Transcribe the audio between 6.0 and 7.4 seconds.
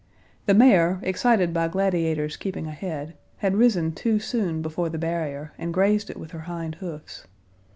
it with her hind hoofs.